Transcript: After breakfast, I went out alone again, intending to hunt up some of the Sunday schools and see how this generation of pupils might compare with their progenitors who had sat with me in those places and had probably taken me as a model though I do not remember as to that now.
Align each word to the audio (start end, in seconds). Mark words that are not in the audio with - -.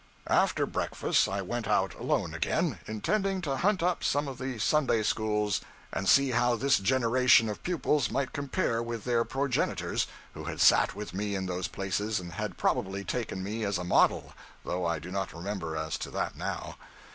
After 0.25 0.65
breakfast, 0.65 1.29
I 1.29 1.43
went 1.43 1.67
out 1.67 1.93
alone 1.93 2.33
again, 2.33 2.79
intending 2.87 3.39
to 3.41 3.57
hunt 3.57 3.83
up 3.83 4.03
some 4.03 4.27
of 4.27 4.39
the 4.39 4.57
Sunday 4.57 5.03
schools 5.03 5.61
and 5.93 6.09
see 6.09 6.31
how 6.31 6.55
this 6.55 6.79
generation 6.79 7.47
of 7.47 7.61
pupils 7.61 8.09
might 8.09 8.33
compare 8.33 8.81
with 8.81 9.03
their 9.03 9.23
progenitors 9.23 10.07
who 10.33 10.45
had 10.45 10.59
sat 10.59 10.95
with 10.95 11.13
me 11.13 11.35
in 11.35 11.45
those 11.45 11.67
places 11.67 12.19
and 12.19 12.31
had 12.31 12.57
probably 12.57 13.03
taken 13.03 13.43
me 13.43 13.63
as 13.63 13.77
a 13.77 13.83
model 13.83 14.33
though 14.65 14.87
I 14.87 14.97
do 14.97 15.11
not 15.11 15.33
remember 15.35 15.77
as 15.77 15.99
to 15.99 16.09
that 16.09 16.35
now. 16.35 16.77